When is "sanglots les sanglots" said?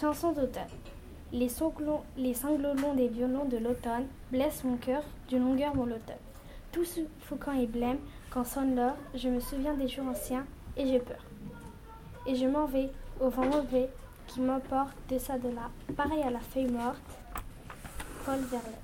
1.50-2.72